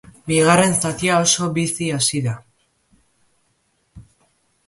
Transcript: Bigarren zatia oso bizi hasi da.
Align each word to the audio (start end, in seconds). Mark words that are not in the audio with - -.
Bigarren 0.29 0.71
zatia 0.87 1.17
oso 1.25 1.49
bizi 1.57 1.91
hasi 1.97 2.21
da. 2.29 2.33